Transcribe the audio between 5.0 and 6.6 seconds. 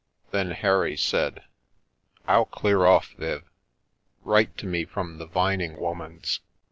the Vining woman's.